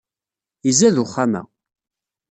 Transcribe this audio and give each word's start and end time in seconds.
Izad 0.69 0.95
uxxam-a. 1.03 1.41